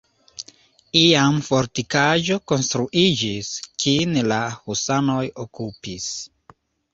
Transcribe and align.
Iam 1.01 1.35
fortikaĵo 1.47 2.37
konstruiĝis, 2.51 3.51
kin 3.85 4.17
la 4.33 4.39
husanoj 4.65 5.23
okupis. 5.47 6.09